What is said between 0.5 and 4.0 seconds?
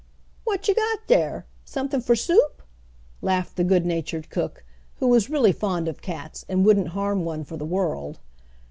you got dar? Somethin' fer soup?" laughed the good